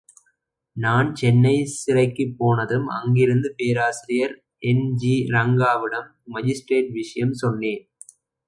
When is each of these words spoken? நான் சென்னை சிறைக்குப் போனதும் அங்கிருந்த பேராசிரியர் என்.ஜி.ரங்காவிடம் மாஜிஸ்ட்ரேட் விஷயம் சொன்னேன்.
நான் 0.75 1.15
சென்னை 1.15 1.65
சிறைக்குப் 1.73 2.33
போனதும் 2.37 2.87
அங்கிருந்த 2.89 3.53
பேராசிரியர் 3.57 4.35
என்.ஜி.ரங்காவிடம் 4.63 6.09
மாஜிஸ்ட்ரேட் 6.33 6.91
விஷயம் 6.91 7.33
சொன்னேன். 7.33 7.83